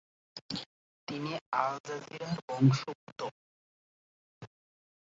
[1.07, 1.31] তিনি
[1.55, 3.19] আলজেরীয় বংশোদ্ভূত।